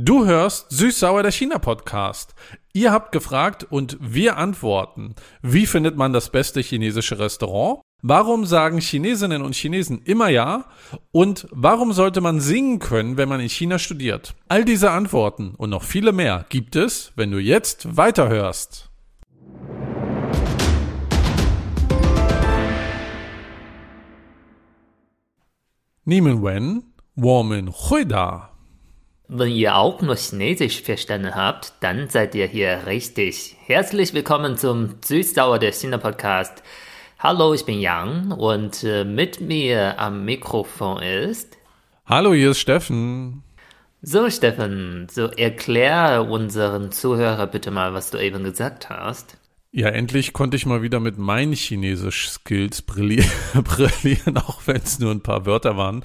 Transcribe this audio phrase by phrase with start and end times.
[0.00, 2.36] Du hörst Süß-Sauer der China-Podcast.
[2.72, 5.16] Ihr habt gefragt und wir antworten.
[5.42, 7.80] Wie findet man das beste chinesische Restaurant?
[8.00, 10.66] Warum sagen Chinesinnen und Chinesen immer ja?
[11.10, 14.36] Und warum sollte man singen können, wenn man in China studiert?
[14.46, 18.90] All diese Antworten und noch viele mehr gibt es, wenn du jetzt weiterhörst.
[26.04, 26.84] Niemen Wen,
[27.16, 27.74] Woman
[28.06, 28.57] Da.
[29.30, 33.56] Wenn ihr auch nur Chinesisch verstanden habt, dann seid ihr hier richtig.
[33.66, 36.62] Herzlich willkommen zum Süßsauer der China Podcast.
[37.18, 41.58] Hallo, ich bin Yang und äh, mit mir am Mikrofon ist.
[42.06, 43.42] Hallo, hier ist Steffen.
[44.00, 49.36] So, Steffen, so erklär unseren Zuhörer bitte mal, was du eben gesagt hast.
[49.72, 52.80] Ja, endlich konnte ich mal wieder mit meinen Chinesisch-Skills
[53.52, 56.02] brillieren auch wenn es nur ein paar Wörter waren.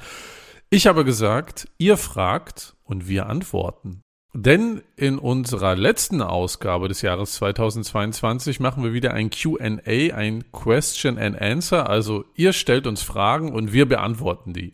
[0.70, 4.02] Ich habe gesagt, ihr fragt und wir antworten.
[4.36, 11.20] Denn in unserer letzten Ausgabe des Jahres 2022 machen wir wieder ein QA, ein Question
[11.20, 11.88] and Answer.
[11.88, 14.74] Also ihr stellt uns Fragen und wir beantworten die.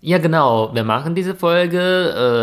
[0.00, 0.74] Ja, genau.
[0.74, 1.78] Wir machen diese Folge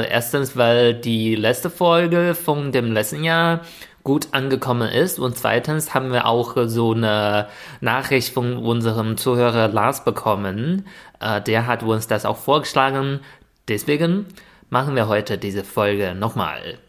[0.06, 3.62] äh, erstens, weil die letzte Folge von dem letzten Jahr
[4.04, 7.48] gut angekommen ist und zweitens haben wir auch so eine
[7.80, 10.88] Nachricht von unserem Zuhörer Lars bekommen.
[11.20, 13.20] Äh, der hat uns das auch vorgeschlagen.
[13.68, 14.26] Deswegen
[14.72, 16.80] machen wir heute diese Folge nochmal.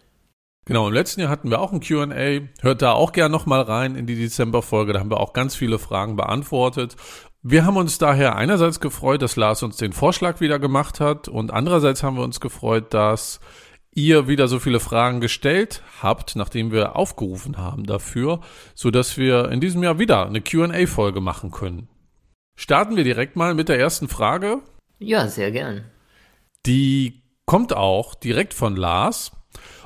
[0.64, 2.46] Genau, im letzten Jahr hatten wir auch ein QA.
[2.60, 4.92] Hört da auch gerne nochmal rein in die Dezemberfolge.
[4.92, 6.96] Da haben wir auch ganz viele Fragen beantwortet.
[7.42, 11.50] Wir haben uns daher einerseits gefreut, dass Lars uns den Vorschlag wieder gemacht hat und
[11.50, 13.40] andererseits haben wir uns gefreut, dass
[13.92, 18.40] ihr wieder so viele Fragen gestellt habt, nachdem wir aufgerufen haben dafür,
[18.76, 21.88] so dass wir in diesem Jahr wieder eine Q&A-Folge machen können.
[22.54, 24.60] Starten wir direkt mal mit der ersten Frage.
[25.00, 25.84] Ja, sehr gern.
[26.64, 29.32] Die kommt auch direkt von Lars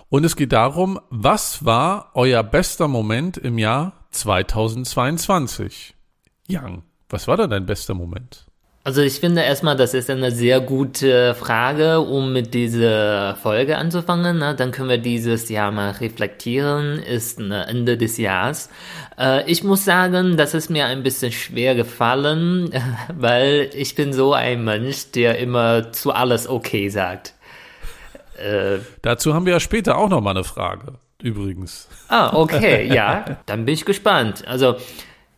[0.09, 5.95] und es geht darum, was war euer bester Moment im Jahr 2022?
[6.49, 8.47] Young, was war denn dein bester Moment?
[8.87, 14.39] Also ich finde erstmal, das ist eine sehr gute Frage, um mit dieser Folge anzufangen.
[14.39, 14.55] Ne?
[14.55, 17.01] Dann können wir dieses Jahr mal reflektieren.
[17.01, 18.71] Ist ein Ende des Jahres.
[19.19, 22.71] Äh, ich muss sagen, das ist mir ein bisschen schwer gefallen,
[23.13, 27.35] weil ich bin so ein Mensch, der immer zu alles okay sagt.
[28.39, 30.95] Äh, Dazu haben wir ja später auch noch mal eine Frage.
[31.23, 31.89] Übrigens.
[32.09, 33.39] Ah, okay, ja.
[33.47, 34.47] Dann bin ich gespannt.
[34.47, 34.77] Also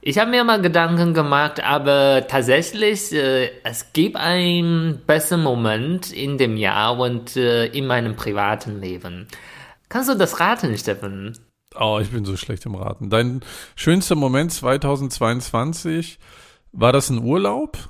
[0.01, 6.39] ich habe mir mal Gedanken gemacht, aber tatsächlich, äh, es gibt einen besseren Moment in
[6.39, 9.27] dem Jahr und äh, in meinem privaten Leben.
[9.89, 11.37] Kannst du das raten, Steffen?
[11.79, 13.11] Oh, ich bin so schlecht im Raten.
[13.11, 13.41] Dein
[13.77, 16.19] schönster Moment 2022,
[16.73, 17.89] war das ein Urlaub?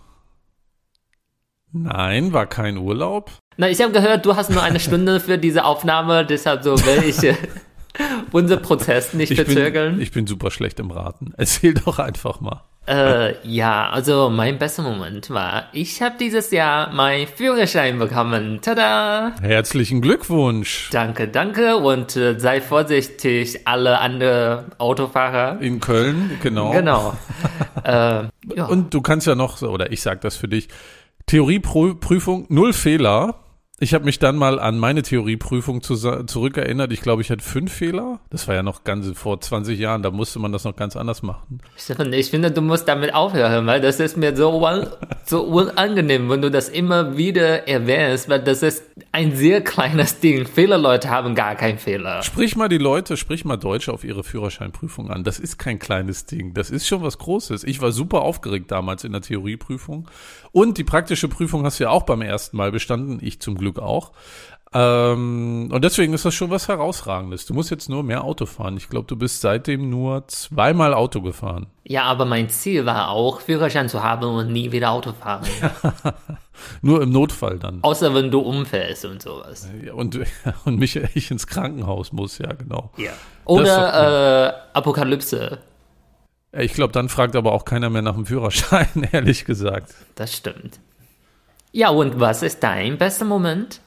[1.72, 3.30] Nein, war kein Urlaub.
[3.60, 7.02] Na, ich habe gehört, du hast nur eine Stunde für diese Aufnahme, deshalb so will
[7.04, 7.34] ich äh,
[8.30, 9.94] unser Prozess nicht ich verzögern.
[9.94, 11.34] Bin, ich bin super schlecht im Raten.
[11.36, 12.62] Erzähl doch einfach mal.
[12.86, 18.60] Äh, ja, also mein bester Moment war, ich habe dieses Jahr meinen Führerschein bekommen.
[18.62, 19.32] Tada!
[19.42, 20.88] Herzlichen Glückwunsch.
[20.92, 25.60] Danke, danke und äh, sei vorsichtig, alle anderen Autofahrer.
[25.60, 26.70] In Köln, genau.
[26.70, 27.14] Genau.
[27.82, 28.66] äh, ja.
[28.68, 30.68] Und du kannst ja noch, oder ich sag das für dich,
[31.26, 33.34] Theorieprüfung, null Fehler.
[33.81, 36.93] Ich habe mich dann mal an meine Theorieprüfung zu, zurückerinnert.
[36.93, 38.19] Ich glaube, ich hatte fünf Fehler.
[38.28, 41.22] Das war ja noch ganz vor 20 Jahren, da musste man das noch ganz anders
[41.22, 41.61] machen.
[42.12, 44.61] Ich finde, du musst damit aufhören, weil das ist mir so,
[45.28, 50.47] so unangenehm, wenn du das immer wieder erwähnst, weil das ist ein sehr kleines Ding.
[50.47, 52.22] Fehlerleute haben gar keinen Fehler.
[52.22, 55.22] Sprich mal die Leute, sprich mal Deutsche auf ihre Führerscheinprüfung an.
[55.22, 56.53] Das ist kein kleines Ding.
[56.53, 57.62] Das ist schon was Großes.
[57.62, 60.09] Ich war super aufgeregt damals in der Theorieprüfung.
[60.50, 63.19] Und die praktische Prüfung hast du ja auch beim ersten Mal bestanden.
[63.22, 64.12] Ich zum Glück Glück auch.
[64.74, 67.46] Ähm, und deswegen ist das schon was Herausragendes.
[67.46, 68.76] Du musst jetzt nur mehr Auto fahren.
[68.76, 71.68] Ich glaube, du bist seitdem nur zweimal Auto gefahren.
[71.84, 75.46] Ja, aber mein Ziel war auch, Führerschein zu haben und nie wieder Auto fahren.
[76.82, 77.82] nur im Notfall dann.
[77.82, 79.68] Außer wenn du umfällst und sowas.
[79.94, 80.18] Und,
[80.66, 82.92] und mich ich ins Krankenhaus muss, ja, genau.
[82.98, 83.12] Ja.
[83.47, 85.60] Oder äh, Apokalypse.
[86.53, 89.94] Ich glaube, dann fragt aber auch keiner mehr nach dem Führerschein, ehrlich gesagt.
[90.14, 90.80] Das stimmt.
[91.72, 93.80] Ja, und was ist dein bester Moment?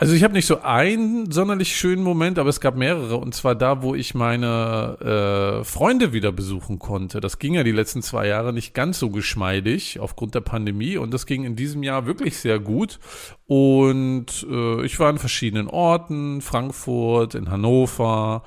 [0.00, 3.18] Also ich habe nicht so einen sonderlich schönen Moment, aber es gab mehrere.
[3.18, 7.20] Und zwar da, wo ich meine äh, Freunde wieder besuchen konnte.
[7.20, 10.96] Das ging ja die letzten zwei Jahre nicht ganz so geschmeidig aufgrund der Pandemie.
[10.96, 12.98] Und das ging in diesem Jahr wirklich sehr gut.
[13.46, 18.44] Und äh, ich war in verschiedenen Orten, Frankfurt, in Hannover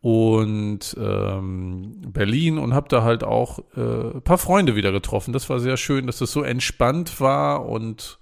[0.00, 5.32] und ähm, Berlin und habe da halt auch äh, paar Freunde wieder getroffen.
[5.32, 8.18] Das war sehr schön, dass das so entspannt war und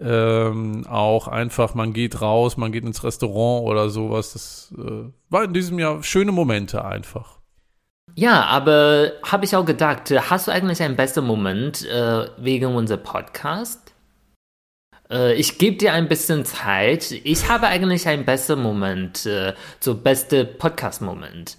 [0.00, 4.32] Ähm, auch einfach, man geht raus, man geht ins Restaurant oder sowas.
[4.32, 7.38] Das äh, war in diesem Jahr schöne Momente einfach.
[8.14, 13.02] Ja, aber habe ich auch gedacht, hast du eigentlich einen besten Moment äh, wegen unserem
[13.02, 13.94] Podcast?
[15.10, 17.10] Äh, ich gebe dir ein bisschen Zeit.
[17.10, 21.56] Ich habe eigentlich einen besten Moment, äh, so beste Podcast-Moment.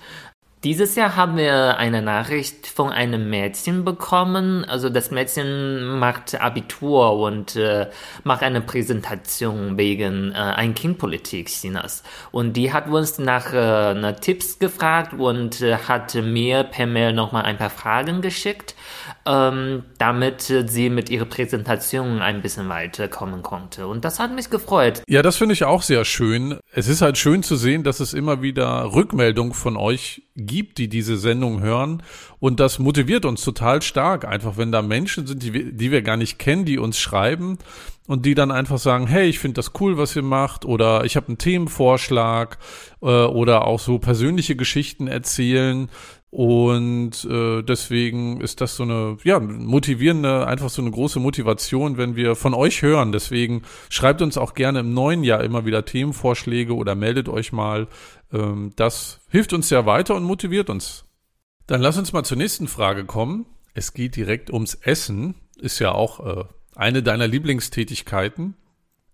[0.65, 4.65] Dieses Jahr haben wir eine Nachricht von einem Mädchen bekommen.
[4.65, 7.88] Also das Mädchen macht Abitur und äh,
[8.25, 12.03] macht eine Präsentation wegen äh, ein Kindpolitik Chinas.
[12.31, 17.44] Und die hat uns nach äh, Tipps gefragt und äh, hat mir per Mail nochmal
[17.44, 18.75] ein paar Fragen geschickt
[19.30, 23.86] ähm, damit sie mit ihrer Präsentation ein bisschen weiterkommen konnte.
[23.86, 25.04] Und das hat mich gefreut.
[25.08, 26.58] Ja, das finde ich auch sehr schön.
[26.74, 30.88] Es ist halt schön zu sehen, dass es immer wieder Rückmeldungen von euch gibt, die
[30.88, 32.02] diese Sendung hören.
[32.40, 36.02] Und das motiviert uns total stark, einfach wenn da Menschen sind, die wir, die wir
[36.02, 37.60] gar nicht kennen, die uns schreiben
[38.08, 41.16] und die dann einfach sagen, hey, ich finde das cool, was ihr macht, oder ich
[41.16, 42.58] habe einen Themenvorschlag
[43.04, 45.90] äh, oder auch so persönliche Geschichten erzählen.
[46.31, 52.16] Und äh, deswegen ist das so eine, ja, motivierende, einfach so eine große Motivation, wenn
[52.16, 53.12] wir von euch hören.
[53.12, 57.88] Deswegen schreibt uns auch gerne im neuen Jahr immer wieder Themenvorschläge oder meldet euch mal.
[58.31, 61.06] Ähm, das hilft uns ja weiter und motiviert uns.
[61.66, 63.48] Dann lass uns mal zur nächsten Frage kommen.
[63.74, 65.34] Es geht direkt ums Essen.
[65.58, 66.44] Ist ja auch äh,
[66.76, 68.54] eine deiner Lieblingstätigkeiten.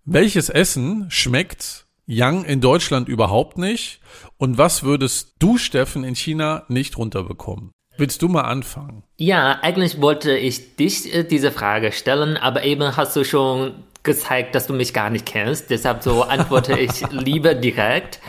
[0.04, 4.00] Welches Essen schmeckt Yang in Deutschland überhaupt nicht?
[4.38, 7.72] Und was würdest du, Steffen, in China nicht runterbekommen?
[7.98, 9.02] Willst du mal anfangen?
[9.16, 13.72] Ja, eigentlich wollte ich dich äh, diese Frage stellen, aber eben hast du schon
[14.02, 15.70] gezeigt, dass du mich gar nicht kennst.
[15.70, 18.20] Deshalb so antworte ich lieber direkt.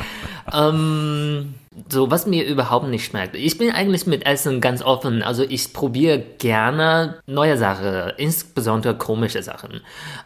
[0.51, 1.53] Ähm,
[1.89, 3.35] so, was mir überhaupt nicht schmeckt.
[3.35, 5.21] Ich bin eigentlich mit Essen ganz offen.
[5.21, 9.81] Also ich probiere gerne neue Sachen, insbesondere komische Sachen.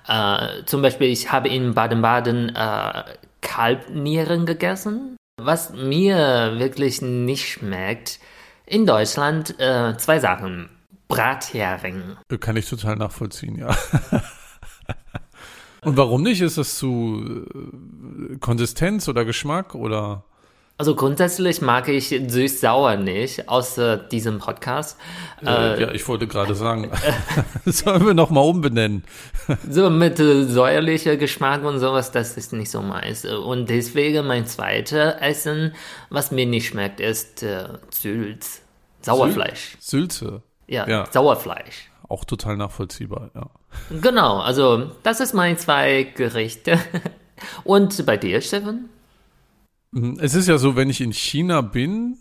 [0.08, 3.04] Äh, zum Beispiel, ich habe in Baden-Baden äh,
[3.42, 5.18] Kalbnieren gegessen.
[5.38, 8.20] Was mir wirklich nicht schmeckt,
[8.66, 10.70] in Deutschland äh, zwei Sachen.
[11.08, 12.18] Brathering.
[12.40, 13.76] Kann ich total nachvollziehen, ja.
[15.82, 16.42] Und warum nicht?
[16.42, 20.24] Ist das zu äh, Konsistenz oder Geschmack oder?
[20.82, 24.98] Also grundsätzlich mag ich süß-sauer nicht, außer diesem Podcast.
[25.46, 26.90] Äh, ja, ich wollte gerade sagen,
[27.66, 29.04] sollen wir nochmal umbenennen.
[29.70, 33.26] so mit äh, säuerlicher Geschmack und sowas, das ist nicht so meins.
[33.26, 35.76] Und deswegen mein zweites Essen,
[36.10, 38.64] was mir nicht schmeckt, ist äh, Sülz.
[39.02, 39.78] Sauerfleisch.
[39.80, 40.42] Sülze?
[40.66, 41.92] Ja, ja, Sauerfleisch.
[42.10, 43.52] Auch total nachvollziehbar, ja.
[44.02, 46.80] Genau, also das ist mein zwei Gerichte.
[47.66, 48.90] Und bei dir, Steffen?
[49.92, 50.18] Mhm.
[50.20, 52.18] Es ist ja so, wenn ich in China bin,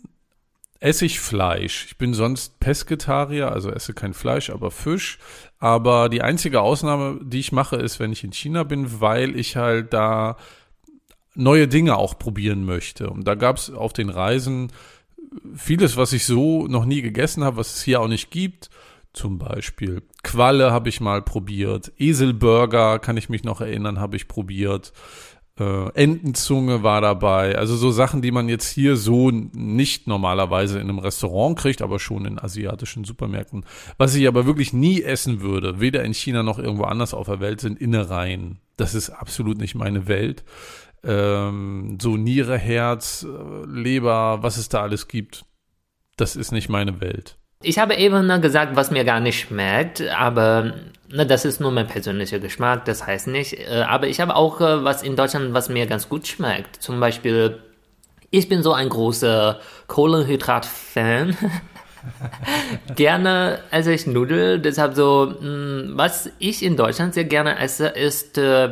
[0.79, 1.85] esse ich Fleisch.
[1.85, 5.19] Ich bin sonst Pesketarier, also esse kein Fleisch, aber Fisch.
[5.59, 9.55] Aber die einzige Ausnahme, die ich mache, ist, wenn ich in China bin, weil ich
[9.55, 10.37] halt da
[11.35, 13.09] neue Dinge auch probieren möchte.
[13.09, 14.71] Und da gab es auf den Reisen
[15.55, 18.69] vieles, was ich so noch nie gegessen habe, was es hier auch nicht gibt.
[19.13, 21.91] Zum Beispiel Qualle habe ich mal probiert.
[21.97, 24.93] Eselburger kann ich mich noch erinnern, habe ich probiert
[25.59, 27.57] äh, Entenzunge war dabei.
[27.57, 31.99] Also so Sachen, die man jetzt hier so nicht normalerweise in einem Restaurant kriegt, aber
[31.99, 33.65] schon in asiatischen Supermärkten.
[33.97, 37.39] Was ich aber wirklich nie essen würde, weder in China noch irgendwo anders auf der
[37.39, 38.59] Welt, sind Innereien.
[38.77, 40.43] Das ist absolut nicht meine Welt.
[41.03, 45.45] Ähm, so Niere, Herz, äh, Leber, was es da alles gibt,
[46.15, 47.37] das ist nicht meine Welt.
[47.63, 50.73] Ich habe eben gesagt, was mir gar nicht schmeckt, aber
[51.09, 53.59] ne, das ist nur mein persönlicher Geschmack, das heißt nicht.
[53.59, 56.81] Äh, aber ich habe auch äh, was in Deutschland, was mir ganz gut schmeckt.
[56.81, 57.59] Zum Beispiel,
[58.31, 61.37] ich bin so ein großer Kohlenhydrat-Fan.
[62.95, 67.87] gerne esse ich Nudeln, deshalb so, mh, hm, was ich in Deutschland sehr gerne esse,
[67.87, 68.71] ist äh,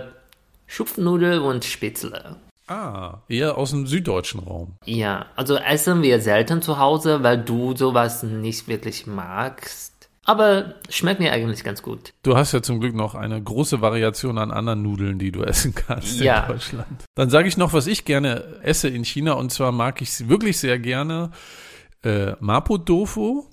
[0.66, 2.38] Schupfnudel und Spätzle.
[2.70, 4.78] Ah, eher aus dem süddeutschen Raum.
[4.86, 10.00] Ja, also essen wir selten zu Hause, weil du sowas nicht wirklich magst.
[10.24, 12.14] Aber schmeckt mir eigentlich ganz gut.
[12.22, 15.74] Du hast ja zum Glück noch eine große Variation an anderen Nudeln, die du essen
[15.74, 16.42] kannst ja.
[16.42, 17.06] in Deutschland.
[17.16, 19.34] Dann sage ich noch, was ich gerne esse in China.
[19.34, 21.32] Und zwar mag ich wirklich sehr gerne
[22.04, 23.48] äh, Mapo-Tofu.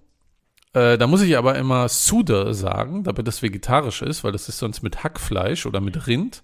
[0.76, 4.58] Äh, da muss ich aber immer Sude sagen, damit das vegetarisch ist, weil das ist
[4.58, 6.42] sonst mit Hackfleisch oder mit Rind.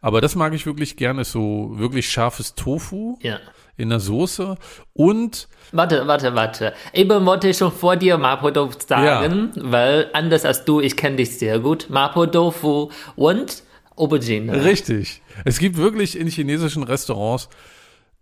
[0.00, 3.40] Aber das mag ich wirklich gerne, ist so wirklich scharfes Tofu ja.
[3.76, 4.56] in der Soße
[4.94, 6.72] und Warte, warte, warte.
[6.94, 9.62] Eben wollte ich schon vor dir Mapo Tofu sagen, ja.
[9.70, 11.90] weil anders als du, ich kenne dich sehr gut.
[11.90, 13.64] Mapo Tofu und
[13.96, 14.64] Aubergine.
[14.64, 15.20] Richtig.
[15.44, 17.50] Es gibt wirklich in chinesischen Restaurants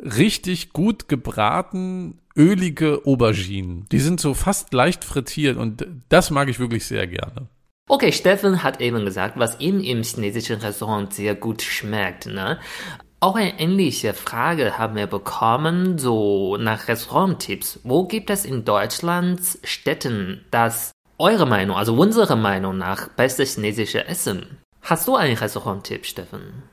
[0.02, 3.87] richtig gut gebraten, ölige Auberginen.
[3.92, 7.49] Die sind so fast leicht frittiert und das mag ich wirklich sehr gerne.
[7.88, 12.26] Okay, Steffen hat eben gesagt, was ihm im chinesischen Restaurant sehr gut schmeckt.
[12.26, 12.59] Ne?
[13.21, 17.80] Auch eine ähnliche Frage haben wir bekommen, so nach Restauranttipps.
[17.85, 24.06] Wo gibt es in Deutschland Städten, das eure Meinung, also unsere Meinung nach, beste chinesische
[24.06, 24.59] Essen?
[24.80, 26.64] Hast du einen Restauranttipp, Steffen?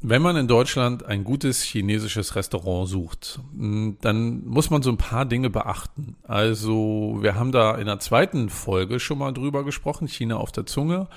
[0.00, 5.24] Wenn man in Deutschland ein gutes chinesisches Restaurant sucht, dann muss man so ein paar
[5.24, 6.16] Dinge beachten.
[6.22, 10.66] Also wir haben da in der zweiten Folge schon mal drüber gesprochen, China auf der
[10.66, 11.08] Zunge.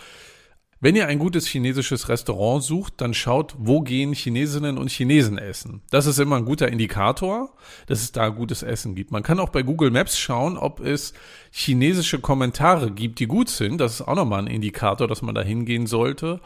[0.84, 5.84] Wenn ihr ein gutes chinesisches Restaurant sucht, dann schaut, wo gehen Chinesinnen und Chinesen essen.
[5.92, 7.54] Das ist immer ein guter Indikator,
[7.86, 9.12] dass es da gutes Essen gibt.
[9.12, 11.14] Man kann auch bei Google Maps schauen, ob es
[11.52, 13.78] chinesische Kommentare gibt, die gut sind.
[13.78, 16.42] Das ist auch nochmal ein Indikator, dass man da hingehen sollte.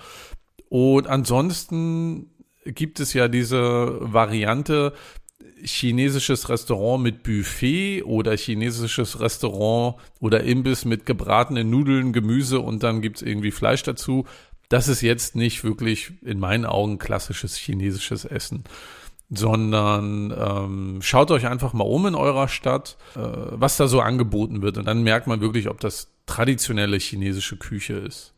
[0.69, 2.29] Und ansonsten
[2.65, 4.93] gibt es ja diese Variante,
[5.63, 13.01] chinesisches Restaurant mit Buffet oder chinesisches Restaurant oder Imbiss mit gebratenen Nudeln, Gemüse und dann
[13.01, 14.25] gibt's irgendwie Fleisch dazu.
[14.69, 18.63] Das ist jetzt nicht wirklich in meinen Augen klassisches chinesisches Essen,
[19.29, 24.61] sondern ähm, schaut euch einfach mal um in eurer Stadt, äh, was da so angeboten
[24.61, 28.34] wird und dann merkt man wirklich, ob das traditionelle chinesische Küche ist.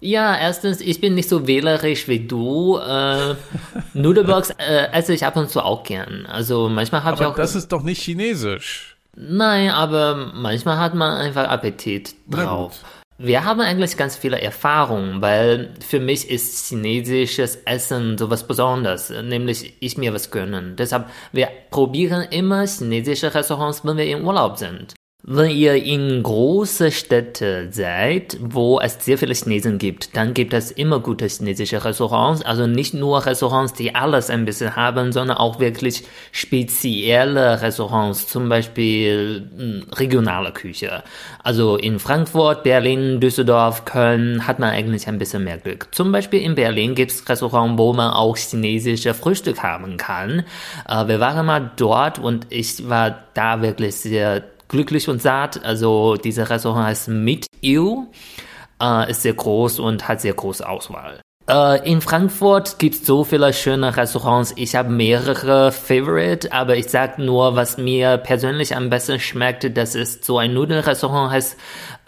[0.00, 2.78] Ja, erstens, ich bin nicht so wählerisch wie du.
[2.78, 3.34] Äh,
[3.94, 6.26] Nudelbox äh, esse ich ab und zu auch gern.
[6.26, 7.34] Also manchmal habe ich auch.
[7.34, 8.96] Das ist doch nicht chinesisch.
[9.16, 12.84] Nein, aber manchmal hat man einfach Appetit drauf.
[13.20, 19.74] Wir haben eigentlich ganz viele Erfahrungen, weil für mich ist chinesisches Essen sowas Besonderes, nämlich
[19.80, 20.76] ich mir was gönnen.
[20.76, 24.94] Deshalb, wir probieren immer chinesische Restaurants, wenn wir im Urlaub sind.
[25.30, 30.70] Wenn ihr in große Städte seid, wo es sehr viele Chinesen gibt, dann gibt es
[30.70, 32.40] immer gute chinesische Restaurants.
[32.42, 38.48] Also nicht nur Restaurants, die alles ein bisschen haben, sondern auch wirklich spezielle Restaurants, zum
[38.48, 41.02] Beispiel hm, regionale Küche.
[41.42, 45.88] Also in Frankfurt, Berlin, Düsseldorf, Köln hat man eigentlich ein bisschen mehr Glück.
[45.94, 50.44] Zum Beispiel in Berlin gibt es Restaurants, wo man auch chinesische Frühstück haben kann.
[50.88, 55.64] Äh, wir waren mal dort und ich war da wirklich sehr glücklich und satt.
[55.64, 58.06] Also dieser Restaurant heißt Meet You,
[58.80, 61.20] äh, ist sehr groß und hat sehr große Auswahl.
[61.48, 64.52] Äh, in Frankfurt gibt es so viele schöne Restaurants.
[64.56, 69.94] Ich habe mehrere Favorite, aber ich sag nur, was mir persönlich am besten schmeckt, das
[69.94, 71.56] ist so ein Nudelrestaurant heißt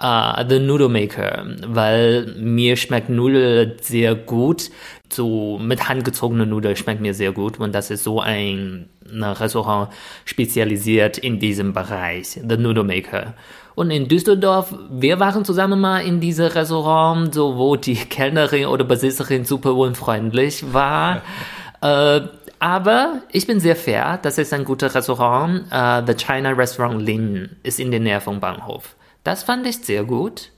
[0.03, 4.71] uh, The Noodle Maker, weil mir schmeckt Nudel sehr gut.
[5.13, 9.91] So mit handgezogene Nudeln schmeckt mir sehr gut und das ist so ein, ein Restaurant
[10.25, 13.35] spezialisiert in diesem Bereich, The Noodle Maker.
[13.75, 18.85] Und in Düsseldorf, wir waren zusammen mal in diesem Restaurant, so wo die Kellnerin oder
[18.85, 21.23] Besitzerin super unfreundlich war.
[21.81, 22.21] äh,
[22.61, 25.63] aber ich bin sehr fair, das ist ein gutes Restaurant.
[25.73, 28.97] Uh, The China Restaurant Lin ist in der Nähe vom Bahnhof.
[29.25, 30.51] Das fand ich sehr gut.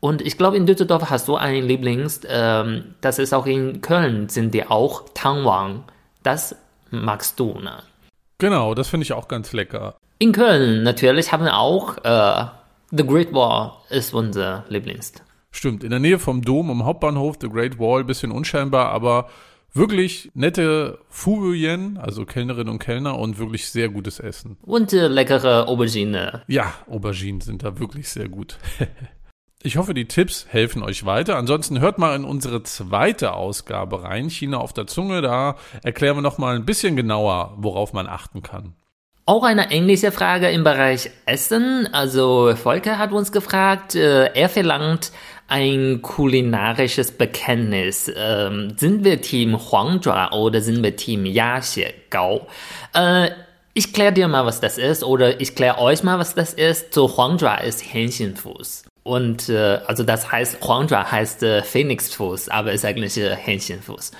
[0.00, 4.28] Und ich glaube, in Düsseldorf hast du einen Lieblings, ähm, das ist auch in Köln,
[4.28, 5.84] sind die auch Tangwang.
[6.22, 6.54] Das
[6.90, 7.82] magst du, ne?
[8.38, 9.96] Genau, das finde ich auch ganz lecker.
[10.20, 12.46] In Köln natürlich haben wir auch äh,
[12.90, 15.12] The Great Wall ist unser Lieblings.
[15.50, 19.28] Stimmt, in der Nähe vom Dom am Hauptbahnhof, The Great Wall, bisschen unscheinbar, aber
[19.72, 24.56] wirklich nette Fubuyen, also Kellnerinnen und Kellner und wirklich sehr gutes Essen.
[24.62, 26.42] Und äh, leckere Aubergine.
[26.46, 28.58] Ja, Auberginen sind da wirklich sehr gut.
[29.62, 31.36] Ich hoffe, die Tipps helfen euch weiter.
[31.36, 35.20] Ansonsten hört mal in unsere zweite Ausgabe rein, China auf der Zunge.
[35.20, 38.74] Da erklären wir noch mal ein bisschen genauer, worauf man achten kann.
[39.26, 41.88] Auch eine ähnliche Frage im Bereich Essen.
[41.92, 45.10] Also Volker hat uns gefragt, äh, er verlangt
[45.48, 48.10] ein kulinarisches Bekenntnis.
[48.16, 52.46] Ähm, sind wir Team Huangjua oder sind wir Team Yaxie Gao?
[52.94, 53.30] Äh,
[53.74, 56.94] ich kläre dir mal, was das ist, oder ich kläre euch mal, was das ist.
[56.94, 58.87] So Huangjua ist Hähnchenfuß.
[59.02, 64.12] Und äh, also das heißt, Huangjua heißt äh, Phoenixfuß, aber ist eigentlich äh, Hähnchenfuß.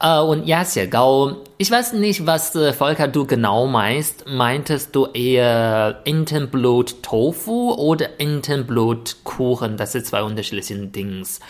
[0.00, 0.46] Äh, und
[0.90, 4.24] Gao, ich weiß nicht, was äh, Volker du genau meinst.
[4.28, 9.76] Meintest du eher Entenblut Tofu oder Entenblut Kuchen?
[9.78, 11.40] Das sind zwei unterschiedliche Dings.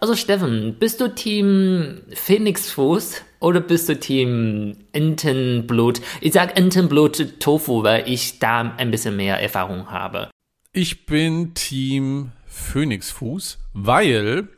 [0.00, 6.00] Also Steffen, bist du Team Phoenixfuß oder bist du Team Entenblut?
[6.20, 10.31] Ich sag Entenblut Tofu, weil ich da ein bisschen mehr Erfahrung habe.
[10.74, 14.48] Ich bin Team Phönixfuß, weil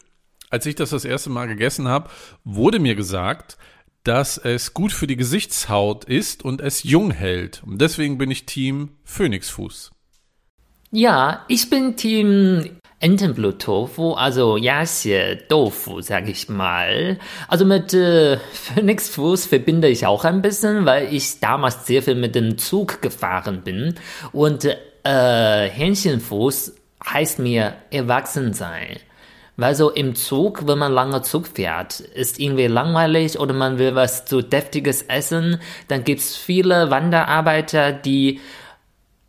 [0.48, 2.08] als ich das das erste Mal gegessen habe,
[2.44, 3.56] wurde mir gesagt,
[4.04, 7.64] dass es gut für die Gesichtshaut ist und es jung hält.
[7.66, 9.90] Und deswegen bin ich Team Phönixfuß.
[10.92, 17.18] Ja, ich bin Team Entenblut-Tofu, also Yaxie Tofu, sag ich mal.
[17.48, 22.36] Also mit äh, Phönixfuß verbinde ich auch ein bisschen, weil ich damals sehr viel mit
[22.36, 23.96] dem Zug gefahren bin.
[24.30, 24.76] Und äh,
[25.10, 28.96] Hähnchenfuß heißt mir erwachsen sein.
[29.56, 33.94] Weil so im Zug, wenn man lange Zug fährt, ist irgendwie langweilig oder man will
[33.94, 38.40] was so deftiges essen, dann gibt's viele Wanderarbeiter, die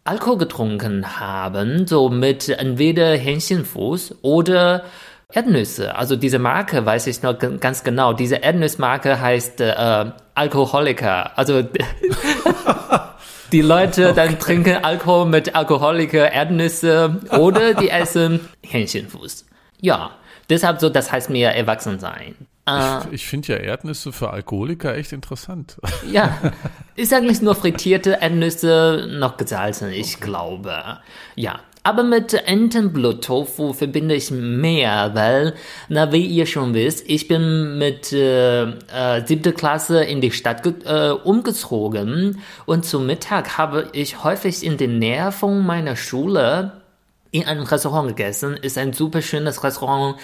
[0.04, 4.86] Alkohol getrunken haben, so mit entweder Hähnchenfuß oder
[5.32, 5.96] Erdnüsse.
[5.96, 8.14] Also diese Marke weiß ich noch ganz genau.
[8.14, 11.38] Diese Erdnussmarke heißt äh, Alkoholiker.
[11.38, 11.64] Also
[13.52, 19.46] die Leute dann trinken Alkohol mit Alkoholiker Erdnüsse oder die essen Hähnchenfuß.
[19.82, 20.12] Ja,
[20.50, 22.36] deshalb so, das heißt mir erwachsen sein.
[22.68, 25.78] Äh, ich, ich finde ja Erdnüsse für Alkoholiker echt interessant.
[26.10, 26.38] Ja,
[26.96, 30.26] ist eigentlich nur frittierte Erdnüsse, noch gesalzen, ich okay.
[30.26, 31.00] glaube.
[31.36, 35.54] Ja, aber mit Entenblut-Tofu verbinde ich mehr, weil,
[35.88, 40.66] na, wie ihr schon wisst, ich bin mit äh, äh, siebte Klasse in die Stadt
[40.66, 42.42] äh, umgezogen.
[42.66, 46.82] Und zum Mittag habe ich häufig in der Nähe von meiner Schule
[47.30, 48.58] in einem Restaurant gegessen.
[48.58, 50.16] Ist ein super schönes Restaurant,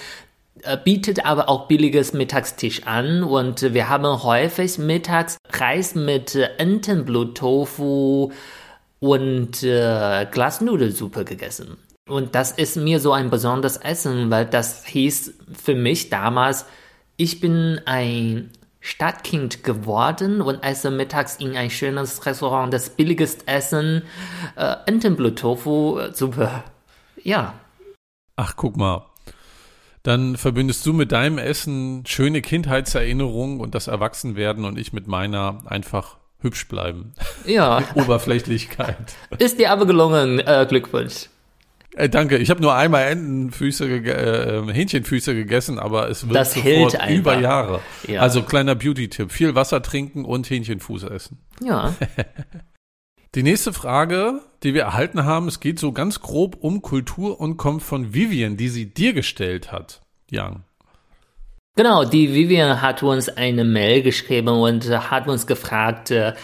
[0.62, 3.22] äh, bietet aber auch billiges Mittagstisch an.
[3.22, 8.32] Und wir haben häufig mittags Reis mit Entenblut-Tofu,
[9.02, 11.76] und äh, Glasnudelsuppe gegessen.
[12.08, 16.66] Und das ist mir so ein besonderes Essen, weil das hieß für mich damals,
[17.16, 24.02] ich bin ein Stadtkind geworden und esse mittags in ein schönes Restaurant das billigste Essen,
[24.54, 26.62] äh, Entenblut-Tofu-Suppe.
[27.24, 27.54] Ja.
[28.36, 29.06] Ach, guck mal.
[30.04, 35.58] Dann verbindest du mit deinem Essen schöne Kindheitserinnerungen und das Erwachsenwerden und ich mit meiner
[35.66, 37.12] einfach hübsch bleiben.
[37.46, 37.82] Ja.
[37.94, 39.14] Oberflächlichkeit.
[39.38, 40.38] Ist dir aber gelungen.
[40.40, 41.28] Äh, Glückwunsch.
[41.94, 42.38] Äh, danke.
[42.38, 47.80] Ich habe nur einmal Entenfüße, äh, Hähnchenfüße gegessen, aber es wird das hält über Jahre.
[48.06, 48.20] Ja.
[48.20, 51.38] Also kleiner Beauty-Tipp: Viel Wasser trinken und Hähnchenfuß essen.
[51.62, 51.94] Ja.
[53.34, 57.56] Die nächste Frage, die wir erhalten haben, es geht so ganz grob um Kultur und
[57.56, 60.64] kommt von Vivian, die sie dir gestellt hat, Jan.
[61.74, 66.34] Genau, die Vivian hat uns eine Mail geschrieben und hat uns gefragt, äh,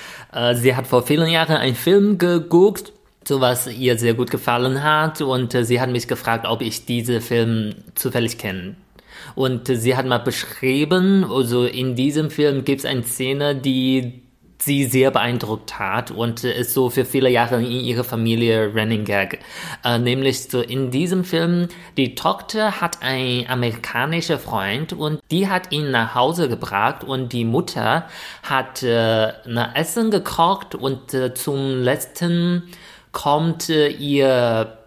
[0.54, 2.94] sie hat vor vielen Jahren einen Film geguckt,
[3.26, 6.86] so was ihr sehr gut gefallen hat und äh, sie hat mich gefragt, ob ich
[6.86, 8.76] diese Film zufällig kenne.
[9.34, 14.22] Und sie hat mal beschrieben, also in diesem Film gibt es eine Szene, die
[14.60, 19.40] sie sehr beeindruckt hat und ist so für viele Jahre in ihrer Familie Running Gag.
[19.84, 25.72] Äh, nämlich so in diesem Film, die Tochter hat einen amerikanischen Freund und die hat
[25.72, 28.08] ihn nach Hause gebracht und die Mutter
[28.42, 32.64] hat äh, ein Essen gekocht und äh, zum letzten
[33.12, 34.77] kommt äh, ihr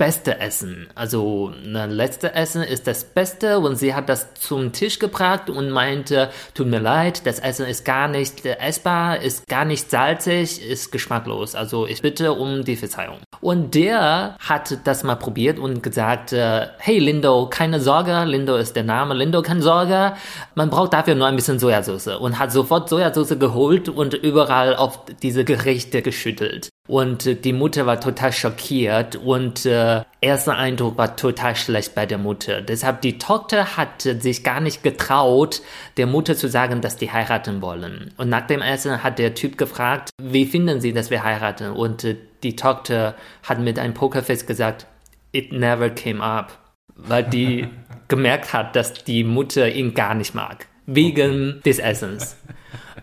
[0.00, 0.88] beste Essen.
[0.94, 5.68] Also das letzte Essen ist das Beste und sie hat das zum Tisch gebracht und
[5.68, 10.90] meinte, tut mir leid, das Essen ist gar nicht essbar, ist gar nicht salzig, ist
[10.90, 11.54] geschmacklos.
[11.54, 13.18] Also ich bitte um die Verzeihung.
[13.42, 18.76] Und der hat das mal probiert und gesagt, äh, hey Lindo, keine Sorge, Lindo ist
[18.76, 20.14] der Name, Lindo, keine Sorge,
[20.54, 25.00] man braucht dafür nur ein bisschen Sojasauce und hat sofort Sojasauce geholt und überall auf
[25.22, 26.70] diese Gerichte geschüttelt.
[26.90, 32.04] Und äh, die Mutter war total schockiert und äh, erster Eindruck war total schlecht bei
[32.04, 32.62] der Mutter.
[32.62, 35.62] Deshalb die Tochter hat sich gar nicht getraut,
[35.98, 38.12] der Mutter zu sagen, dass die heiraten wollen.
[38.16, 41.70] Und nach dem Essen hat der Typ gefragt, wie finden Sie, dass wir heiraten?
[41.70, 44.88] Und äh, die Tochter hat mit einem Pokerface gesagt,
[45.30, 46.58] it never came up.
[46.96, 47.68] Weil die
[48.08, 50.66] gemerkt hat, dass die Mutter ihn gar nicht mag.
[50.86, 52.36] Wegen des Essens.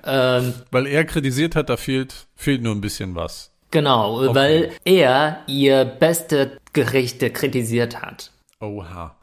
[0.09, 3.51] Ähm, Weil er kritisiert hat, da fehlt, fehlt nur ein bisschen was.
[3.71, 4.35] Genau, okay.
[4.35, 8.31] weil er ihr beste Gerichte kritisiert hat.
[8.59, 9.17] Oha.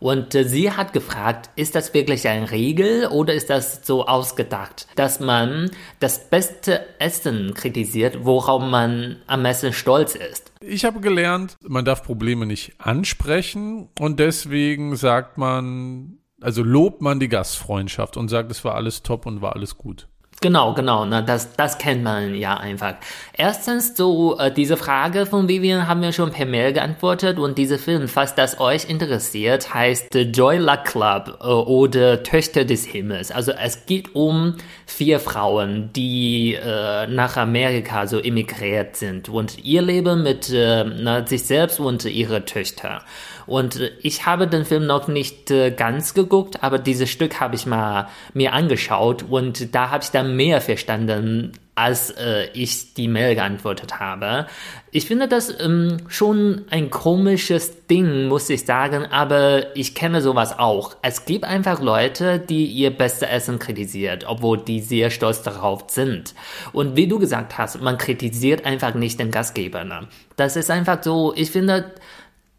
[0.00, 4.88] Und äh, sie hat gefragt, ist das wirklich ein Regel oder ist das so ausgedacht,
[4.96, 10.52] dass man das beste Essen kritisiert, worauf man am meisten stolz ist?
[10.60, 17.20] Ich habe gelernt, man darf Probleme nicht ansprechen und deswegen sagt man, also lobt man
[17.20, 20.08] die Gastfreundschaft und sagt, es war alles top und war alles gut.
[20.44, 22.96] Genau, genau, ne, das, das kennt man ja einfach.
[23.32, 27.78] Erstens, so, äh, diese Frage von Vivian haben wir schon per Mail geantwortet und dieser
[27.78, 33.30] Film, falls das euch interessiert, heißt Joy Luck Club äh, oder Töchter des Himmels.
[33.30, 39.80] Also es geht um vier Frauen, die äh, nach Amerika so emigriert sind und ihr
[39.80, 43.00] Leben mit äh, na, sich selbst und ihre Töchter.
[43.46, 47.54] Und äh, ich habe den Film noch nicht äh, ganz geguckt, aber dieses Stück habe
[47.54, 53.08] ich mal mir angeschaut und da habe ich dann mehr verstanden, als äh, ich die
[53.08, 54.46] Mail geantwortet habe.
[54.92, 60.56] Ich finde das ähm, schon ein komisches Ding, muss ich sagen, aber ich kenne sowas
[60.56, 60.96] auch.
[61.02, 66.34] Es gibt einfach Leute, die ihr bestes Essen kritisiert, obwohl die sehr stolz darauf sind.
[66.72, 69.82] Und wie du gesagt hast, man kritisiert einfach nicht den Gastgeber.
[69.82, 70.06] Ne?
[70.36, 71.92] Das ist einfach so, ich finde,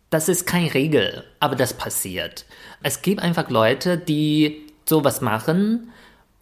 [0.10, 2.46] Das ist keine Regel, aber das passiert.
[2.84, 5.92] Es gibt einfach Leute, die sowas machen,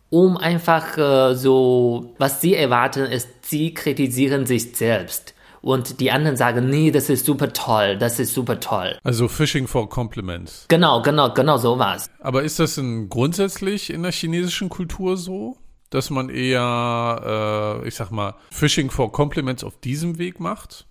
[0.09, 5.33] um einfach äh, so, was sie erwarten, ist, sie kritisieren sich selbst.
[5.61, 8.97] Und die anderen sagen, nee, das ist super toll, das ist super toll.
[9.03, 10.65] Also Fishing for Compliments.
[10.67, 12.09] Genau, genau, genau sowas.
[12.19, 15.55] Aber ist das denn grundsätzlich in der chinesischen Kultur so?
[15.89, 20.85] Dass man eher, äh, ich sag mal, Fishing for Compliments auf diesem Weg macht?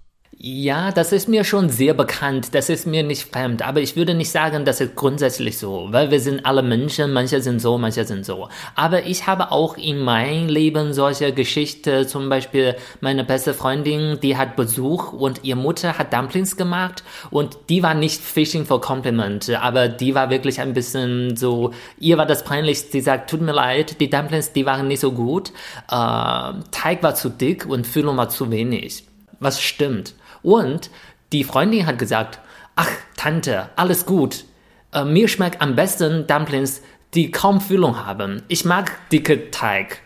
[0.44, 4.12] Ja, das ist mir schon sehr bekannt, das ist mir nicht fremd, aber ich würde
[4.12, 8.05] nicht sagen, das ist grundsätzlich so, weil wir sind alle Menschen, manche sind so, manche
[8.05, 8.48] sind so.
[8.74, 14.37] Aber ich habe auch in meinem Leben solche Geschichten, zum Beispiel meine beste Freundin, die
[14.37, 19.48] hat Besuch und ihre Mutter hat Dumplings gemacht und die war nicht Fishing for Compliment,
[19.50, 23.52] aber die war wirklich ein bisschen so, ihr war das peinlich, sie sagt, tut mir
[23.52, 25.50] leid, die Dumplings, die waren nicht so gut,
[25.88, 29.05] äh, Teig war zu dick und Füllung war zu wenig.
[29.38, 30.14] Was stimmt?
[30.42, 30.90] Und
[31.33, 32.40] die Freundin hat gesagt,
[32.76, 34.44] ach Tante, alles gut.
[34.92, 36.83] Äh, mir schmeckt am besten Dumplings,
[37.14, 38.42] die kaum Füllung haben.
[38.48, 40.00] Ich mag dicke Teig.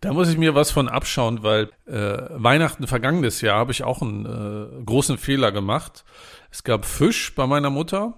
[0.00, 4.00] Da muss ich mir was von abschauen, weil äh, Weihnachten vergangenes Jahr habe ich auch
[4.00, 6.04] einen äh, großen Fehler gemacht.
[6.50, 8.14] Es gab Fisch bei meiner Mutter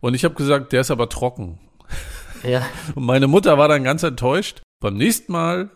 [0.00, 1.58] und ich habe gesagt, der ist aber trocken.
[2.42, 2.66] Ja.
[2.94, 4.62] Und meine Mutter war dann ganz enttäuscht.
[4.80, 5.70] Beim nächsten Mal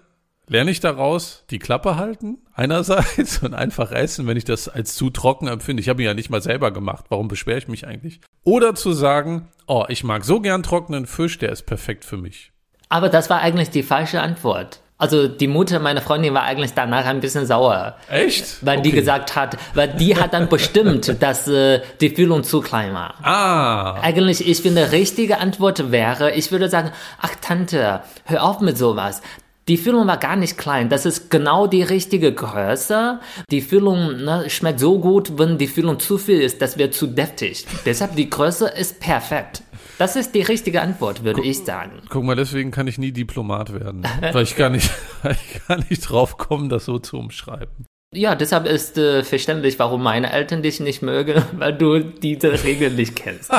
[0.49, 5.11] lerne ich daraus die Klappe halten einerseits und einfach essen, wenn ich das als zu
[5.11, 5.81] trocken empfinde.
[5.81, 7.07] Ich habe ihn ja nicht mal selber gemacht.
[7.09, 8.21] Warum beschwere ich mich eigentlich?
[8.45, 12.53] Oder zu sagen, oh, ich mag so gern trockenen Fisch, der ist perfekt für mich.
[12.89, 14.81] Aber das war eigentlich die falsche Antwort.
[14.99, 17.97] Also die Mutter meiner Freundin war eigentlich danach ein bisschen sauer.
[18.09, 18.65] Echt?
[18.65, 18.89] Weil okay.
[18.89, 23.15] die gesagt hat, weil die hat dann bestimmt, dass äh, die Füllung zu klein war.
[23.23, 24.01] Ah.
[24.01, 29.21] Eigentlich, ich finde, richtige Antwort wäre, ich würde sagen, ach Tante, hör auf mit sowas.
[29.69, 30.89] Die Füllung war gar nicht klein.
[30.89, 33.19] Das ist genau die richtige Größe.
[33.51, 37.09] Die Füllung ne, schmeckt so gut, wenn die Füllung zu viel ist, das wird zu
[37.09, 37.67] deftig.
[37.85, 39.65] Deshalb die Größe ist perfekt.
[39.99, 42.03] Das ist die richtige Antwort, würde guck, ich sagen.
[42.11, 44.91] Guck mal, deswegen kann ich nie Diplomat werden, weil ich gar nicht,
[45.25, 47.87] ich gar nicht drauf komme, das so zu umschreiben.
[48.15, 52.95] Ja, deshalb ist äh, verständlich, warum meine Eltern dich nicht mögen, weil du diese Regeln
[52.95, 53.51] nicht kennst.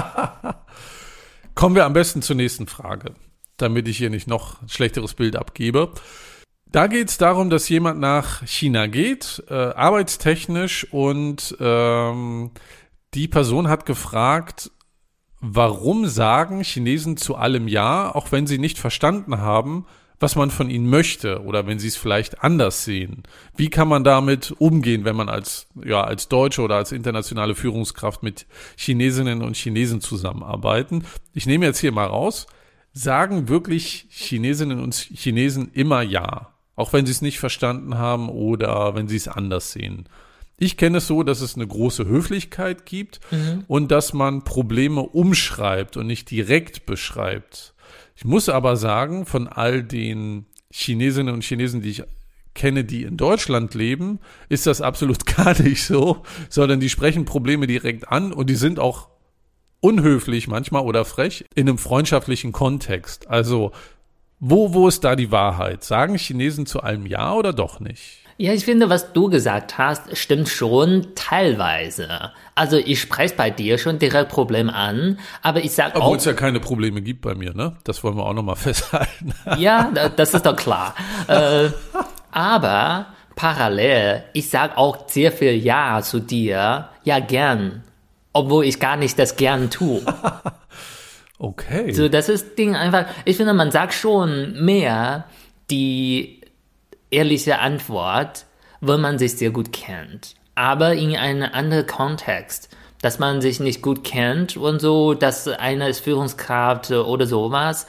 [1.54, 3.14] Kommen wir am besten zur nächsten Frage
[3.58, 5.92] damit ich hier nicht noch ein schlechteres Bild abgebe.
[6.70, 12.52] Da geht es darum, dass jemand nach China geht, äh, arbeitstechnisch, und ähm,
[13.14, 14.72] die Person hat gefragt,
[15.40, 19.86] warum sagen Chinesen zu allem Ja, auch wenn sie nicht verstanden haben,
[20.20, 23.24] was man von ihnen möchte oder wenn sie es vielleicht anders sehen.
[23.56, 28.24] Wie kann man damit umgehen, wenn man als, ja, als Deutsche oder als internationale Führungskraft
[28.24, 31.06] mit Chinesinnen und Chinesen zusammenarbeiten?
[31.34, 32.48] Ich nehme jetzt hier mal raus,
[32.98, 38.96] sagen wirklich Chinesinnen und Chinesen immer Ja, auch wenn sie es nicht verstanden haben oder
[38.96, 40.08] wenn sie es anders sehen.
[40.58, 43.64] Ich kenne es so, dass es eine große Höflichkeit gibt mhm.
[43.68, 47.76] und dass man Probleme umschreibt und nicht direkt beschreibt.
[48.16, 52.04] Ich muss aber sagen, von all den Chinesinnen und Chinesen, die ich
[52.56, 57.68] kenne, die in Deutschland leben, ist das absolut gar nicht so, sondern die sprechen Probleme
[57.68, 59.10] direkt an und die sind auch
[59.82, 63.30] unhöflich manchmal oder frech in einem freundschaftlichen Kontext.
[63.30, 63.72] Also,
[64.40, 65.84] wo, wo ist da die Wahrheit?
[65.84, 68.20] Sagen Chinesen zu allem Ja oder doch nicht?
[68.40, 72.34] Ja, ich finde, was du gesagt hast, stimmt schon teilweise.
[72.54, 76.02] Also ich spreche bei dir schon direkt Problem an, aber ich sage auch...
[76.02, 77.78] Obwohl es ja keine Probleme gibt bei mir, ne?
[77.84, 79.34] Das wollen wir auch nochmal festhalten.
[79.58, 80.94] ja, das ist doch klar.
[81.28, 81.70] äh,
[82.30, 86.90] aber parallel, ich sage auch sehr viel Ja zu dir.
[87.04, 87.84] Ja, gern
[88.38, 90.02] obwohl ich gar nicht das gern tue.
[91.40, 91.92] okay.
[91.92, 95.26] So, das ist Ding einfach, ich finde, man sagt schon mehr
[95.72, 96.42] die
[97.10, 98.46] ehrliche Antwort,
[98.80, 100.36] wenn man sich sehr gut kennt.
[100.54, 102.70] Aber in einem anderen Kontext,
[103.02, 107.88] dass man sich nicht gut kennt und so, dass einer ist Führungskraft oder sowas.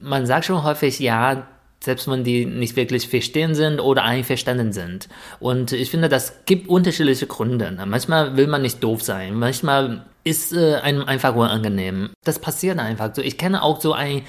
[0.00, 1.46] Man sagt schon häufig, ja,
[1.84, 5.08] selbst wenn die nicht wirklich verstehen sind oder einverstanden sind.
[5.40, 7.76] Und ich finde, das gibt unterschiedliche Gründe.
[7.86, 12.10] Manchmal will man nicht doof sein, manchmal ist äh, einem einfach unangenehm.
[12.24, 13.22] Das passiert einfach so.
[13.22, 14.22] Ich kenne auch so ein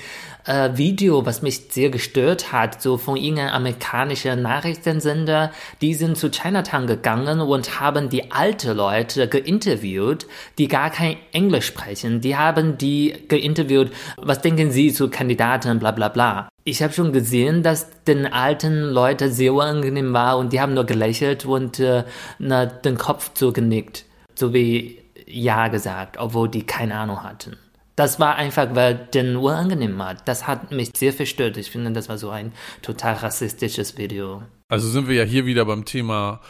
[0.46, 5.52] äh, Video, was mich sehr gestört hat, so von irgendeinem amerikanischen Nachrichtensender.
[5.82, 10.26] Die sind zu Chinatown gegangen und haben die alte Leute geinterviewt,
[10.58, 12.22] die gar kein Englisch sprechen.
[12.22, 16.50] Die haben die geinterviewt, was denken sie zu Kandidaten, bla bla bla.
[16.66, 20.86] Ich habe schon gesehen, dass den alten Leuten sehr unangenehm war und die haben nur
[20.86, 22.06] gelächelt und äh,
[22.40, 27.58] na, den Kopf zugenickt, so wie Ja gesagt, obwohl die keine Ahnung hatten.
[27.96, 30.16] Das war einfach, weil den unangenehm war.
[30.16, 31.58] Das hat mich sehr verstört.
[31.58, 34.42] Ich finde, das war so ein total rassistisches Video.
[34.68, 36.42] Also sind wir ja hier wieder beim Thema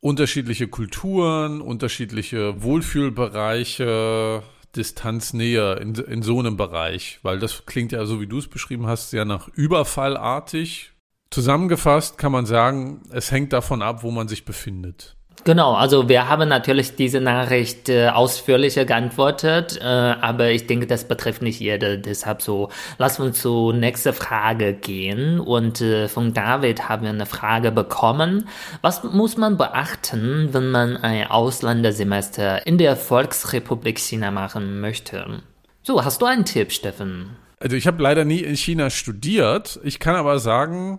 [0.00, 4.42] unterschiedliche Kulturen, unterschiedliche Wohlfühlbereiche,
[4.76, 8.86] Distanznähe in, in so einem Bereich, weil das klingt ja so, wie du es beschrieben
[8.86, 10.92] hast, sehr nach Überfallartig.
[11.30, 15.16] Zusammengefasst kann man sagen, es hängt davon ab, wo man sich befindet.
[15.44, 21.04] Genau, also wir haben natürlich diese Nachricht äh, ausführlicher geantwortet, äh, aber ich denke, das
[21.04, 21.98] betrifft nicht jede.
[21.98, 25.40] Deshalb so, lass uns zur nächsten Frage gehen.
[25.40, 28.48] Und äh, von David haben wir eine Frage bekommen.
[28.82, 35.42] Was muss man beachten, wenn man ein Ausländersemester in der Volksrepublik China machen möchte?
[35.82, 37.30] So, hast du einen Tipp, Steffen?
[37.58, 39.80] Also ich habe leider nie in China studiert.
[39.84, 40.98] Ich kann aber sagen,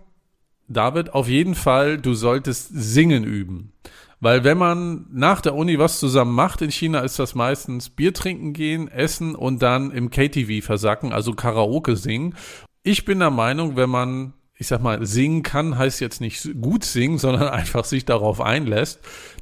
[0.68, 3.74] David, auf jeden Fall, du solltest singen üben.
[4.22, 8.14] Weil wenn man nach der Uni was zusammen macht in China, ist das meistens Bier
[8.14, 12.36] trinken gehen, essen und dann im KTV versacken, also Karaoke singen.
[12.84, 16.84] Ich bin der Meinung, wenn man, ich sag mal, singen kann, heißt jetzt nicht gut
[16.84, 19.00] singen, sondern einfach sich darauf einlässt,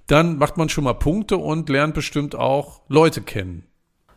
[0.08, 3.69] dann macht man schon mal Punkte und lernt bestimmt auch Leute kennen.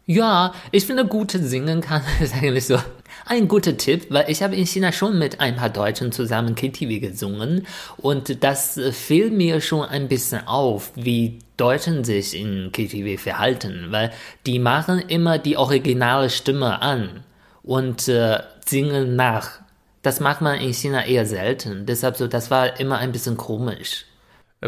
[0.07, 2.79] Ja, ich finde, gute Singen kann ist eigentlich so
[3.25, 7.01] ein guter Tipp, weil ich habe in China schon mit ein paar Deutschen zusammen KTV
[7.01, 7.67] gesungen
[7.99, 13.87] und das äh, fiel mir schon ein bisschen auf, wie Deutschen sich in KTV verhalten,
[13.91, 14.13] weil
[14.45, 17.23] die machen immer die originale Stimme an
[17.63, 19.61] und äh, singen nach.
[20.03, 24.07] Das macht man in China eher selten, deshalb so, das war immer ein bisschen komisch.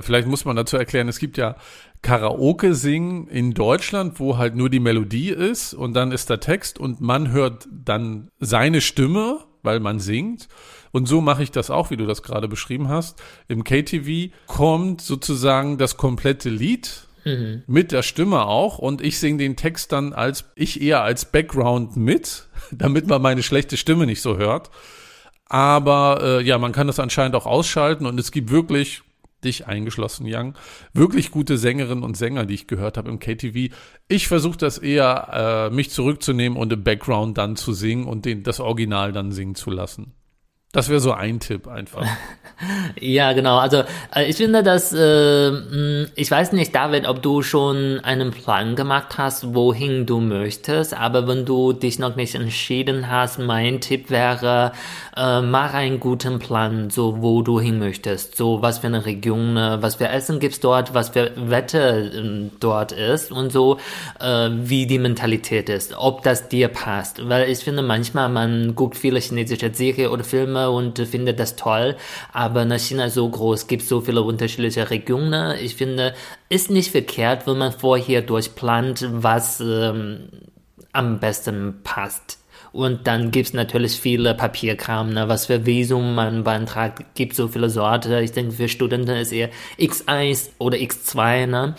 [0.00, 1.56] Vielleicht muss man dazu erklären, es gibt ja
[2.04, 6.78] Karaoke singen in Deutschland, wo halt nur die Melodie ist und dann ist der Text
[6.78, 10.48] und man hört dann seine Stimme, weil man singt.
[10.92, 13.20] Und so mache ich das auch, wie du das gerade beschrieben hast.
[13.48, 17.62] Im KTV kommt sozusagen das komplette Lied mhm.
[17.66, 21.96] mit der Stimme auch und ich singe den Text dann als ich eher als Background
[21.96, 24.70] mit, damit man meine schlechte Stimme nicht so hört.
[25.46, 29.02] Aber äh, ja, man kann das anscheinend auch ausschalten und es gibt wirklich
[29.44, 30.54] dich eingeschlossen, Young,
[30.92, 33.74] wirklich gute Sängerinnen und Sänger, die ich gehört habe im KTV.
[34.08, 38.42] Ich versuche das eher, äh, mich zurückzunehmen und im Background dann zu singen und den,
[38.42, 40.14] das Original dann singen zu lassen.
[40.74, 42.04] Das wäre so ein Tipp einfach.
[43.00, 43.58] ja, genau.
[43.58, 48.74] Also äh, ich finde, dass äh, ich weiß nicht, David, ob du schon einen Plan
[48.74, 50.92] gemacht hast, wohin du möchtest.
[50.92, 54.72] Aber wenn du dich noch nicht entschieden hast, mein Tipp wäre,
[55.16, 58.36] äh, mach einen guten Plan, so wo du hin möchtest.
[58.36, 62.50] So was für eine Region, äh, was für Essen gibt's dort, was für Wetter äh,
[62.58, 63.78] dort ist und so
[64.18, 67.28] äh, wie die Mentalität ist, ob das dir passt.
[67.28, 71.96] Weil ich finde, manchmal man guckt viele chinesische Serie oder Filme und finde das toll.
[72.32, 75.56] Aber nach China so groß, gibt so viele unterschiedliche Regionen.
[75.60, 76.14] Ich finde,
[76.48, 80.28] ist nicht verkehrt, wenn man vorher durchplant, was ähm,
[80.92, 82.38] am besten passt.
[82.74, 85.28] Und dann gibt's natürlich viele Papierkram, ne?
[85.28, 88.20] was für Visum man beantragt, gibt so viele Sorte.
[88.20, 91.76] Ich denke, für Studenten ist eher X1 oder X2, ne?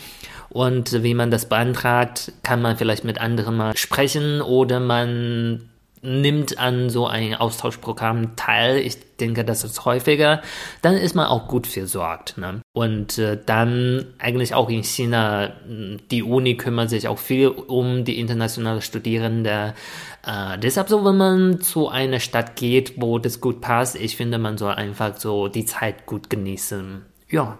[0.48, 5.70] Und wie man das beantragt, kann man vielleicht mit anderen mal sprechen oder man
[6.06, 10.42] nimmt an so ein Austauschprogramm teil, ich denke, das ist häufiger,
[10.82, 12.38] dann ist man auch gut versorgt.
[12.38, 12.62] Ne?
[12.74, 15.54] Und äh, dann eigentlich auch in China,
[16.12, 19.74] die Uni kümmert sich auch viel um die internationale Studierende.
[20.26, 24.38] Äh, deshalb so, wenn man zu einer Stadt geht, wo das gut passt, ich finde,
[24.38, 27.06] man soll einfach so die Zeit gut genießen.
[27.30, 27.58] Ja.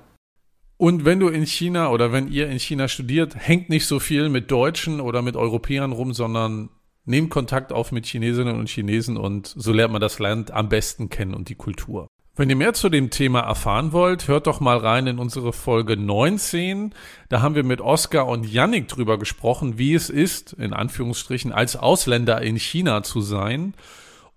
[0.78, 4.28] Und wenn du in China oder wenn ihr in China studiert, hängt nicht so viel
[4.28, 6.70] mit Deutschen oder mit Europäern rum, sondern
[7.06, 11.10] Nehmt Kontakt auf mit Chinesinnen und Chinesen und so lernt man das Land am besten
[11.10, 12.08] kennen und die Kultur.
[12.38, 15.96] Wenn ihr mehr zu dem Thema erfahren wollt, hört doch mal rein in unsere Folge
[15.96, 16.94] 19.
[17.30, 21.78] Da haben wir mit Oskar und Yannick drüber gesprochen, wie es ist, in Anführungsstrichen, als
[21.78, 23.74] Ausländer in China zu sein.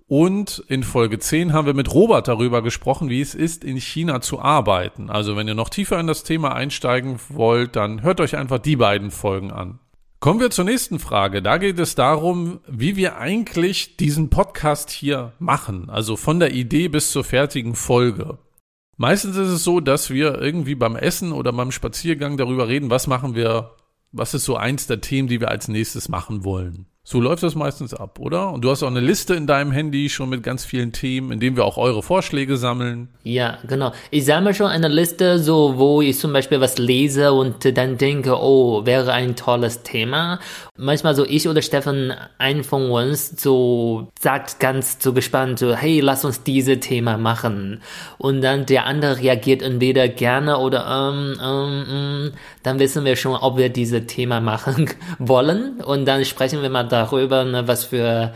[0.07, 4.21] Und in Folge 10 haben wir mit Robert darüber gesprochen, wie es ist, in China
[4.21, 5.11] zu arbeiten.
[5.11, 8.77] Also wenn ihr noch tiefer in das Thema einsteigen wollt, dann hört euch einfach die
[8.77, 9.81] beiden Folgen an.
[10.21, 11.43] Kommen wir zur nächsten Frage.
[11.43, 16.89] Da geht es darum, wie wir eigentlich diesen Podcast hier machen, also von der Idee
[16.89, 18.39] bis zur fertigen Folge.
[18.97, 23.07] Meistens ist es so, dass wir irgendwie beim Essen oder beim Spaziergang darüber reden, was
[23.07, 23.77] machen wir,
[24.11, 26.87] was ist so eins der Themen, die wir als nächstes machen wollen.
[27.11, 28.53] So läuft das meistens ab, oder?
[28.53, 31.41] Und du hast auch eine Liste in deinem Handy schon mit ganz vielen Themen, in
[31.41, 33.09] denen wir auch eure Vorschläge sammeln.
[33.23, 33.93] Ja, genau.
[34.11, 38.39] Ich sammle schon eine Liste, so wo ich zum Beispiel was lese und dann denke,
[38.39, 40.39] oh, wäre ein tolles Thema.
[40.77, 46.01] Manchmal so ich oder Stefan, ein von uns, so sagt ganz so gespannt, so, hey,
[46.01, 47.81] lass uns diese Thema machen.
[48.19, 53.35] Und dann der andere reagiert entweder gerne oder ähm, ähm, ähm, dann wissen wir schon,
[53.35, 55.81] ob wir diese Thema machen wollen.
[55.81, 58.33] Und dann sprechen wir mal darüber, ne, was für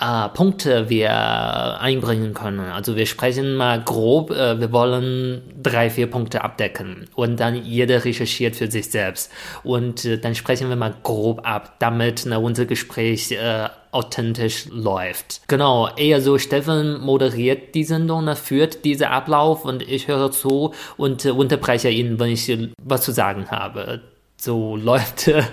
[0.00, 2.60] äh, Punkte wir einbringen können.
[2.60, 8.04] Also wir sprechen mal grob, äh, wir wollen drei, vier Punkte abdecken und dann jeder
[8.04, 9.30] recherchiert für sich selbst
[9.62, 15.42] und äh, dann sprechen wir mal grob ab, damit na, unser Gespräch äh, authentisch läuft.
[15.46, 20.74] Genau, eher so Steffen moderiert die Sendung, ne, führt diesen Ablauf und ich höre zu
[20.96, 24.00] und äh, unterbreche ihn, wenn ich was zu sagen habe.
[24.36, 25.44] So läuft äh,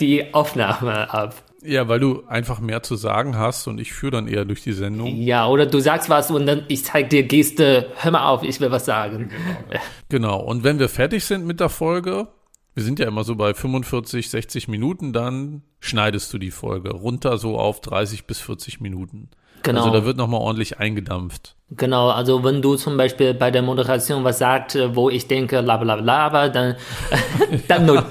[0.00, 1.36] die Aufnahme ab.
[1.64, 4.72] Ja, weil du einfach mehr zu sagen hast und ich führe dann eher durch die
[4.72, 5.16] Sendung.
[5.16, 8.60] Ja, oder du sagst was und dann ich zeig dir Geste, hör mal auf, ich
[8.60, 9.30] will was sagen.
[9.30, 9.82] Genau.
[10.08, 10.40] genau.
[10.40, 12.28] Und wenn wir fertig sind mit der Folge,
[12.74, 17.38] wir sind ja immer so bei 45, 60 Minuten, dann schneidest du die Folge runter
[17.38, 19.30] so auf 30 bis 40 Minuten.
[19.62, 19.80] Genau.
[19.80, 21.56] Also da wird nochmal ordentlich eingedampft.
[21.76, 25.76] Genau, also wenn du zum Beispiel bei der Moderation was sagst, wo ich denke, bla
[25.76, 26.76] bla bla, dann,
[27.68, 27.86] dann,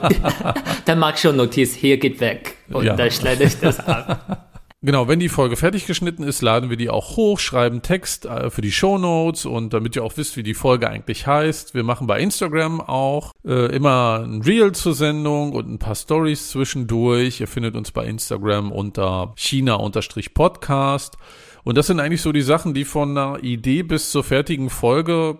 [0.86, 2.58] dann mach schon Notiz, hier geht weg.
[2.72, 2.96] Und ja.
[2.96, 4.48] dann schneide ich das ab.
[4.84, 8.50] Genau, wenn die Folge fertig geschnitten ist, laden wir die auch hoch, schreiben Text äh,
[8.50, 11.76] für die Show Notes und damit ihr auch wisst, wie die Folge eigentlich heißt.
[11.76, 16.50] Wir machen bei Instagram auch äh, immer ein Reel zur Sendung und ein paar Stories
[16.50, 17.42] zwischendurch.
[17.42, 21.16] Ihr findet uns bei Instagram unter China-Podcast.
[21.64, 25.38] Und das sind eigentlich so die Sachen, die von einer Idee bis zur fertigen Folge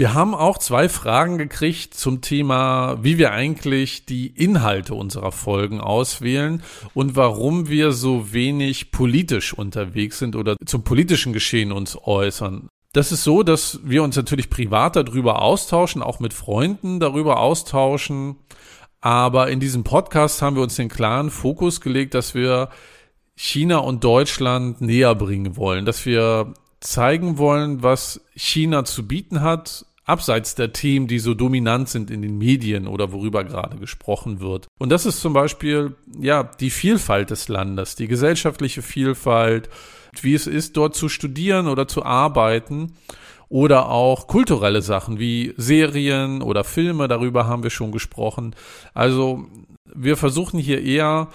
[0.00, 5.80] wir haben auch zwei Fragen gekriegt zum Thema, wie wir eigentlich die Inhalte unserer Folgen
[5.80, 6.62] auswählen
[6.94, 12.68] und warum wir so wenig politisch unterwegs sind oder zum politischen Geschehen uns äußern.
[12.92, 18.36] Das ist so, dass wir uns natürlich privat darüber austauschen, auch mit Freunden darüber austauschen.
[19.00, 22.68] Aber in diesem Podcast haben wir uns den klaren Fokus gelegt, dass wir
[23.40, 29.86] China und Deutschland näher bringen wollen, dass wir zeigen wollen, was China zu bieten hat,
[30.04, 34.66] abseits der Themen, die so dominant sind in den Medien oder worüber gerade gesprochen wird.
[34.78, 39.68] Und das ist zum Beispiel, ja, die Vielfalt des Landes, die gesellschaftliche Vielfalt,
[40.20, 42.94] wie es ist, dort zu studieren oder zu arbeiten
[43.48, 48.56] oder auch kulturelle Sachen wie Serien oder Filme, darüber haben wir schon gesprochen.
[48.94, 49.46] Also
[49.94, 51.28] wir versuchen hier eher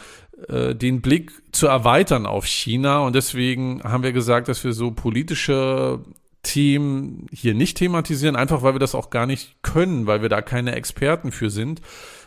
[0.49, 6.01] den Blick zu erweitern auf China und deswegen haben wir gesagt, dass wir so politische
[6.43, 10.41] Team hier nicht thematisieren, einfach weil wir das auch gar nicht können, weil wir da
[10.41, 11.81] keine Experten für sind.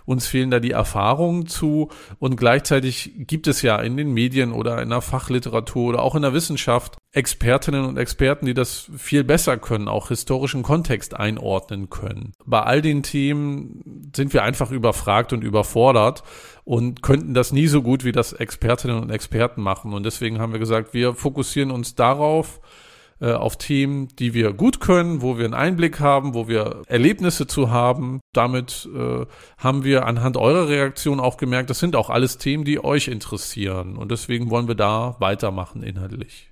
[0.07, 4.81] Uns fehlen da die Erfahrungen zu und gleichzeitig gibt es ja in den Medien oder
[4.81, 9.59] in der Fachliteratur oder auch in der Wissenschaft Expertinnen und Experten, die das viel besser
[9.59, 12.33] können, auch historischen Kontext einordnen können.
[12.46, 16.22] Bei all den Themen sind wir einfach überfragt und überfordert
[16.66, 19.94] und könnten das nie so gut wie das Expertinnen und Experten machen.
[19.94, 22.61] Und deswegen haben wir gesagt, wir fokussieren uns darauf,
[23.20, 27.46] äh, auf Themen, die wir gut können, wo wir einen Einblick haben, wo wir Erlebnisse
[27.46, 28.20] zu haben.
[28.33, 29.26] Damit äh,
[29.57, 33.96] haben wir anhand eurer Reaktion auch gemerkt, das sind auch alles Themen, die euch interessieren.
[33.96, 36.50] Und deswegen wollen wir da weitermachen inhaltlich.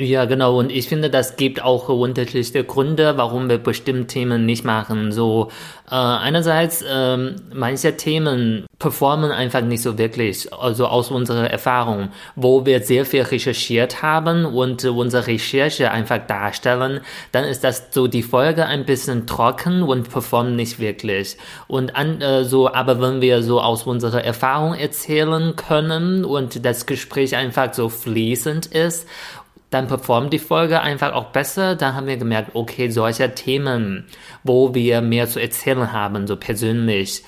[0.00, 0.56] Ja, genau.
[0.60, 5.10] Und ich finde, das gibt auch unterschiedliche Gründe, warum wir bestimmte Themen nicht machen.
[5.10, 5.50] So,
[5.90, 12.64] äh, einerseits, ähm, manche Themen performen einfach nicht so wirklich, also aus unserer Erfahrung, wo
[12.64, 17.00] wir sehr viel recherchiert haben und äh, unsere Recherche einfach darstellen,
[17.32, 21.38] dann ist das so die Folge ein bisschen trocken und performt nicht wirklich.
[21.66, 26.86] Und an, äh, so, aber wenn wir so aus unserer Erfahrung erzählen können und das
[26.86, 29.08] Gespräch einfach so fließend ist
[29.70, 31.76] dann performt die Folge einfach auch besser.
[31.76, 34.06] Dann haben wir gemerkt, okay, solche Themen,
[34.42, 37.22] wo wir mehr zu erzählen haben, so persönlich,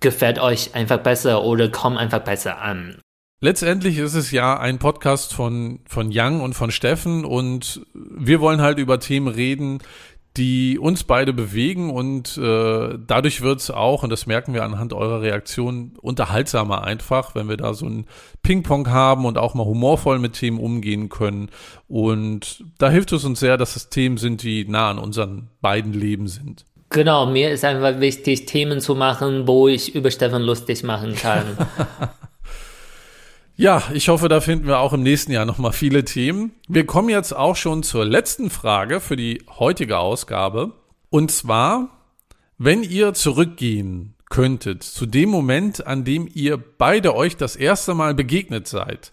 [0.00, 3.00] gefällt euch einfach besser oder kommen einfach besser an.
[3.40, 8.60] Letztendlich ist es ja ein Podcast von, von Young und von Steffen und wir wollen
[8.60, 9.78] halt über Themen reden,
[10.36, 14.92] die uns beide bewegen und äh, dadurch wird es auch, und das merken wir anhand
[14.92, 18.06] eurer Reaktion, unterhaltsamer einfach, wenn wir da so ein
[18.42, 21.48] Ping-Pong haben und auch mal humorvoll mit Themen umgehen können.
[21.88, 25.92] Und da hilft es uns sehr, dass es Themen sind, die nah an unseren beiden
[25.92, 26.64] Leben sind.
[26.90, 31.44] Genau, mir ist einfach wichtig, Themen zu machen, wo ich über Stefan lustig machen kann.
[33.60, 36.52] Ja, ich hoffe, da finden wir auch im nächsten Jahr nochmal viele Themen.
[36.68, 40.74] Wir kommen jetzt auch schon zur letzten Frage für die heutige Ausgabe.
[41.10, 41.88] Und zwar,
[42.56, 48.14] wenn ihr zurückgehen könntet zu dem Moment, an dem ihr beide euch das erste Mal
[48.14, 49.10] begegnet seid,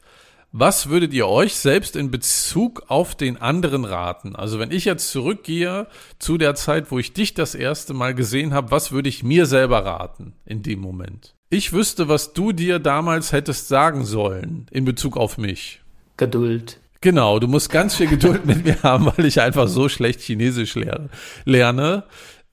[0.51, 4.35] was würdet ihr euch selbst in Bezug auf den anderen raten?
[4.35, 5.87] Also wenn ich jetzt zurückgehe
[6.19, 9.47] zu der Zeit, wo ich dich das erste Mal gesehen habe, was würde ich mir
[9.47, 11.34] selber raten in dem Moment?
[11.49, 15.81] Ich wüsste, was du dir damals hättest sagen sollen in Bezug auf mich.
[16.17, 16.79] Geduld.
[17.01, 20.75] Genau, du musst ganz viel Geduld mit mir haben, weil ich einfach so schlecht Chinesisch
[20.75, 21.09] lerne,
[21.45, 22.03] lerne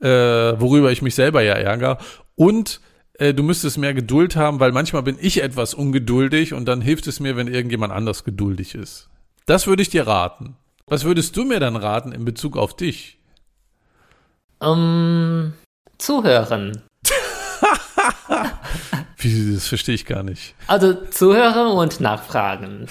[0.02, 1.98] äh, worüber ich mich selber ja ärgere.
[2.34, 2.80] Und
[3.14, 7.06] äh, du müsstest mehr Geduld haben, weil manchmal bin ich etwas ungeduldig und dann hilft
[7.06, 9.08] es mir, wenn irgendjemand anders geduldig ist.
[9.46, 10.56] Das würde ich dir raten.
[10.86, 13.18] Was würdest du mir dann raten in Bezug auf dich?
[14.58, 15.54] Um,
[15.98, 16.82] zuhören.
[19.22, 20.54] Wie, das verstehe ich gar nicht.
[20.66, 22.86] Also zuhören und nachfragen.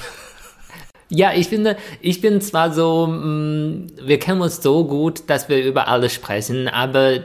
[1.09, 5.63] Ja, ich finde, ich bin zwar so, mm, wir kennen uns so gut, dass wir
[5.63, 7.19] über alles sprechen, aber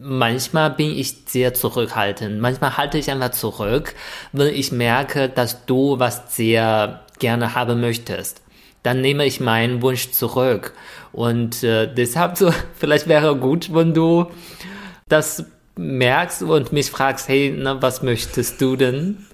[0.00, 2.40] manchmal bin ich sehr zurückhaltend.
[2.40, 3.94] Manchmal halte ich einfach zurück,
[4.32, 8.42] wenn ich merke, dass du was sehr gerne haben möchtest.
[8.84, 10.72] Dann nehme ich meinen Wunsch zurück.
[11.12, 14.26] Und äh, deshalb so, vielleicht wäre gut, wenn du
[15.08, 15.44] das
[15.78, 19.26] merkst und mich fragst, hey, na, was möchtest du denn?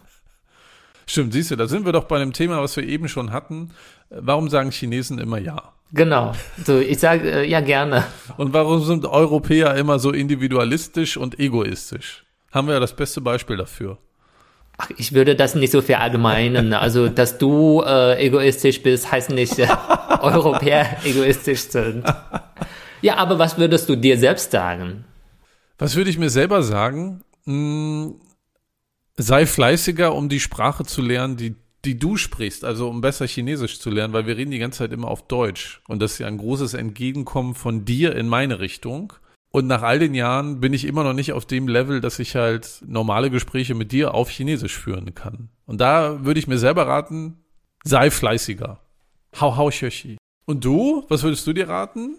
[1.06, 3.70] Stimmt, siehst du, da sind wir doch bei einem Thema, was wir eben schon hatten.
[4.10, 5.74] Warum sagen Chinesen immer ja?
[5.92, 6.32] Genau.
[6.64, 8.04] So, ich sage äh, ja gerne.
[8.36, 12.24] Und warum sind Europäer immer so individualistisch und egoistisch?
[12.52, 13.98] Haben wir ja das beste Beispiel dafür.
[14.76, 16.72] Ach, ich würde das nicht so verallgemeinern.
[16.74, 19.68] Also, dass du äh, egoistisch bist, heißt nicht, äh,
[20.20, 22.04] Europäer egoistisch sind.
[23.02, 25.04] Ja, aber was würdest du dir selbst sagen?
[25.78, 27.22] Was würde ich mir selber sagen?
[27.44, 28.20] Hm,
[29.16, 31.54] sei fleißiger, um die Sprache zu lernen, die,
[31.84, 34.92] die du sprichst, also um besser Chinesisch zu lernen, weil wir reden die ganze Zeit
[34.92, 35.82] immer auf Deutsch.
[35.88, 39.12] Und das ist ja ein großes Entgegenkommen von dir in meine Richtung.
[39.50, 42.34] Und nach all den Jahren bin ich immer noch nicht auf dem Level, dass ich
[42.34, 45.48] halt normale Gespräche mit dir auf Chinesisch führen kann.
[45.64, 47.44] Und da würde ich mir selber raten,
[47.84, 48.80] sei fleißiger.
[49.40, 50.16] Hau hau Xioxi.
[50.44, 51.04] Und du?
[51.08, 52.16] Was würdest du dir raten?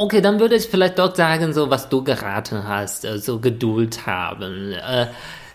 [0.00, 4.72] Okay, dann würde ich vielleicht dort sagen, so was du geraten hast, also Geduld haben.
[4.72, 5.08] Äh,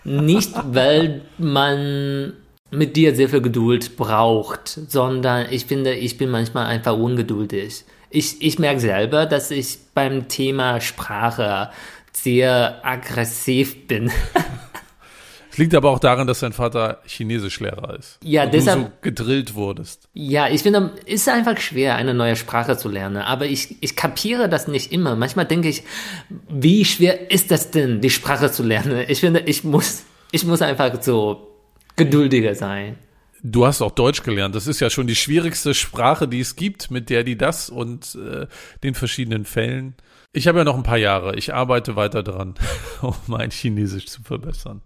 [0.04, 2.32] nicht, weil man
[2.70, 7.84] mit dir sehr viel Geduld braucht, sondern ich finde, ich bin manchmal einfach ungeduldig.
[8.08, 11.70] Ich, ich merke selber, dass ich beim Thema Sprache
[12.12, 14.12] sehr aggressiv bin.
[15.56, 18.18] Es liegt aber auch daran, dass dein Vater Chinesischlehrer ist.
[18.22, 18.78] Ja, und deshalb.
[18.78, 20.06] Du so gedrillt wurdest.
[20.12, 23.22] Ja, ich finde, es ist einfach schwer, eine neue Sprache zu lernen.
[23.22, 25.16] Aber ich, ich kapiere das nicht immer.
[25.16, 25.82] Manchmal denke ich,
[26.50, 29.06] wie schwer ist das denn, die Sprache zu lernen?
[29.08, 31.48] Ich finde, ich muss, ich muss einfach so
[31.96, 32.98] geduldiger sein.
[33.42, 34.54] Du hast auch Deutsch gelernt.
[34.54, 38.14] Das ist ja schon die schwierigste Sprache, die es gibt, mit der die das und
[38.14, 38.46] äh,
[38.82, 39.94] den verschiedenen Fällen.
[40.34, 41.34] Ich habe ja noch ein paar Jahre.
[41.36, 42.56] Ich arbeite weiter dran,
[43.00, 44.82] um mein Chinesisch zu verbessern.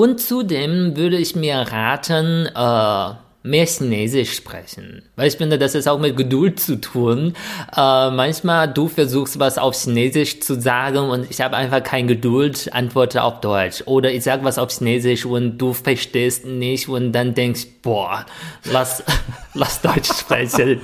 [0.00, 5.02] Und zudem würde ich mir raten, äh, mehr Chinesisch sprechen.
[5.14, 7.34] Weil ich finde, das ist auch mit Geduld zu tun.
[7.76, 12.70] Äh, manchmal du versuchst was auf Chinesisch zu sagen und ich habe einfach keine Geduld,
[12.72, 13.82] antworte auf Deutsch.
[13.84, 18.24] Oder ich sage was auf Chinesisch und du verstehst nicht und dann denkst, boah,
[18.72, 19.04] lass,
[19.52, 20.80] lass Deutsch sprechen.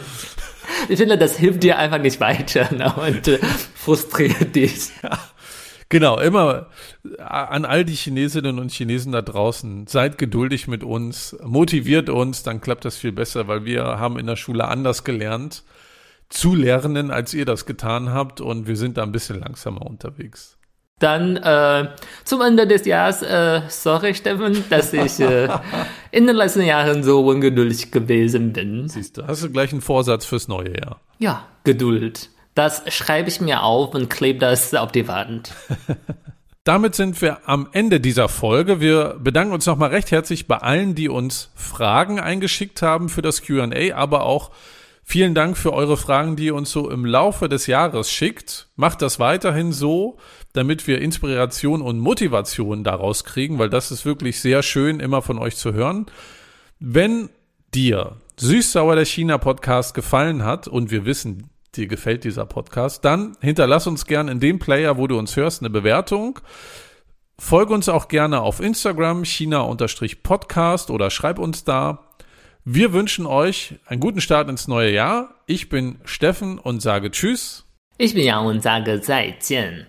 [0.91, 2.93] Ich finde, das hilft dir einfach nicht weiter ne?
[2.95, 3.39] und äh,
[3.75, 4.91] frustriert dich.
[5.89, 6.67] Genau, immer
[7.19, 12.61] an all die Chinesinnen und Chinesen da draußen, seid geduldig mit uns, motiviert uns, dann
[12.61, 15.63] klappt das viel besser, weil wir haben in der Schule anders gelernt
[16.29, 20.59] zu lernen, als ihr das getan habt und wir sind da ein bisschen langsamer unterwegs.
[20.99, 21.91] Dann äh,
[22.25, 25.47] zum Ende des Jahres, äh, sorry Steffen, dass ich äh,
[26.11, 28.89] in den letzten Jahren so ungeduldig gewesen bin.
[28.89, 31.01] Siehst du, hast du gleich einen Vorsatz fürs neue Jahr?
[31.19, 32.31] Ja, Geduld.
[32.57, 35.53] Das schreibe ich mir auf und klebe das auf die Wand.
[36.65, 38.81] Damit sind wir am Ende dieser Folge.
[38.81, 43.43] Wir bedanken uns nochmal recht herzlich bei allen, die uns Fragen eingeschickt haben für das
[43.43, 44.53] QA, aber auch
[45.05, 48.69] vielen Dank für eure Fragen, die ihr uns so im Laufe des Jahres schickt.
[48.75, 50.17] Macht das weiterhin so,
[50.55, 55.39] damit wir Inspiration und Motivation daraus kriegen, weil das ist wirklich sehr schön, immer von
[55.39, 56.07] euch zu hören.
[56.81, 57.29] Wenn
[57.75, 63.37] dir Süß-Sauer der China Podcast gefallen hat und wir wissen, dir gefällt dieser Podcast, dann
[63.41, 66.41] hinterlass uns gern in dem Player, wo du uns hörst, eine Bewertung.
[67.39, 72.07] Folge uns auch gerne auf Instagram, China-Podcast oder schreib uns da.
[72.65, 75.35] Wir wünschen euch einen guten Start ins neue Jahr.
[75.47, 77.65] Ich bin Steffen und sage Tschüss.
[77.99, 79.87] Ich bin Jan und sage 再见.